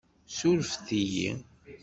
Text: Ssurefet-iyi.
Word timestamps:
Ssurefet-iyi. 0.31 1.29